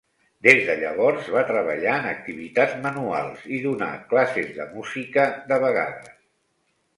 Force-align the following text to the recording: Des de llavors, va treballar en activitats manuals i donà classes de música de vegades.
Des 0.45 0.61
de 0.67 0.75
llavors, 0.77 1.27
va 1.33 1.43
treballar 1.49 1.93
en 1.97 2.07
activitats 2.11 2.73
manuals 2.85 3.45
i 3.59 3.61
donà 3.67 3.91
classes 4.15 4.51
de 4.57 4.67
música 4.79 5.29
de 5.53 5.61
vegades. 5.67 6.11